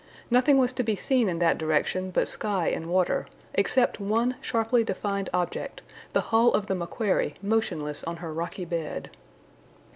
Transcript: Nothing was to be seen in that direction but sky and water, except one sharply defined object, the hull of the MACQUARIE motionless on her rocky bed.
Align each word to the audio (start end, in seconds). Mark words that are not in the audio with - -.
Nothing 0.31 0.57
was 0.57 0.73
to 0.73 0.81
be 0.81 0.95
seen 0.95 1.29
in 1.29 1.37
that 1.37 1.59
direction 1.59 2.09
but 2.09 2.27
sky 2.27 2.69
and 2.69 2.87
water, 2.89 3.27
except 3.53 3.99
one 3.99 4.35
sharply 4.41 4.83
defined 4.83 5.29
object, 5.31 5.81
the 6.13 6.21
hull 6.21 6.51
of 6.55 6.65
the 6.65 6.73
MACQUARIE 6.73 7.35
motionless 7.43 8.03
on 8.05 8.15
her 8.17 8.33
rocky 8.33 8.65
bed. 8.65 9.11